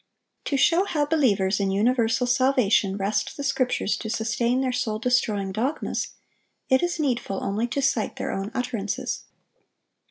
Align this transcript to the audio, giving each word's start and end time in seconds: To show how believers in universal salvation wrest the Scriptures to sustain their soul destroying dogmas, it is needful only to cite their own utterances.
To 0.45 0.57
show 0.57 0.85
how 0.85 1.05
believers 1.05 1.59
in 1.59 1.69
universal 1.69 2.25
salvation 2.25 2.97
wrest 2.97 3.37
the 3.37 3.43
Scriptures 3.43 3.95
to 3.97 4.09
sustain 4.09 4.61
their 4.61 4.71
soul 4.71 4.97
destroying 4.97 5.51
dogmas, 5.51 6.13
it 6.69 6.81
is 6.81 6.99
needful 6.99 7.43
only 7.43 7.67
to 7.67 7.83
cite 7.83 8.15
their 8.15 8.31
own 8.31 8.49
utterances. 8.55 9.25